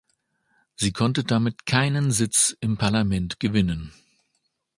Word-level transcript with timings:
Sie 0.77 0.93
konnte 0.93 1.23
damit 1.23 1.67
keinen 1.67 2.09
Sitz 2.09 2.57
im 2.59 2.75
Parlament 2.75 3.39
gewinnen. 3.39 3.93